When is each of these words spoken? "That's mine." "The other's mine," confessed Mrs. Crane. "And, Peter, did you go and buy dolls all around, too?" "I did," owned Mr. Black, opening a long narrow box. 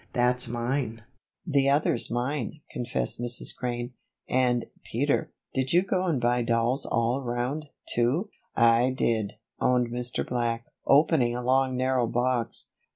"That's 0.13 0.47
mine." 0.47 1.03
"The 1.45 1.69
other's 1.69 2.09
mine," 2.09 2.61
confessed 2.71 3.21
Mrs. 3.21 3.55
Crane. 3.55 3.93
"And, 4.27 4.65
Peter, 4.83 5.31
did 5.53 5.73
you 5.73 5.83
go 5.83 6.05
and 6.07 6.19
buy 6.19 6.41
dolls 6.41 6.87
all 6.87 7.19
around, 7.19 7.67
too?" 7.93 8.31
"I 8.55 8.89
did," 8.89 9.33
owned 9.59 9.89
Mr. 9.91 10.25
Black, 10.25 10.65
opening 10.87 11.35
a 11.35 11.43
long 11.43 11.75
narrow 11.77 12.07
box. 12.07 12.69